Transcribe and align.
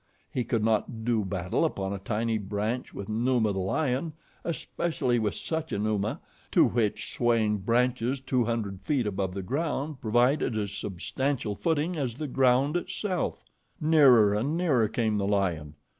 He 0.33 0.43
could 0.43 0.63
not 0.63 1.05
do 1.05 1.23
battle 1.23 1.63
upon 1.63 1.93
a 1.93 1.99
tiny 1.99 2.39
branch 2.39 2.91
with 2.91 3.07
Numa, 3.07 3.53
the 3.53 3.59
lion, 3.59 4.13
especially 4.43 5.19
with 5.19 5.35
such 5.35 5.71
a 5.71 5.77
Numa, 5.77 6.19
to 6.53 6.65
which 6.65 7.13
swaying 7.13 7.59
branches 7.59 8.19
two 8.19 8.45
hundred 8.45 8.81
feet 8.81 9.05
above 9.05 9.35
the 9.35 9.43
ground 9.43 10.01
provided 10.01 10.57
as 10.57 10.71
substantial 10.71 11.53
footing 11.53 11.97
as 11.97 12.15
the 12.15 12.27
ground 12.27 12.75
itself. 12.77 13.43
Nearer 13.79 14.33
and 14.33 14.57
nearer 14.57 14.87
came 14.87 15.17
the 15.17 15.27
lion. 15.27 15.75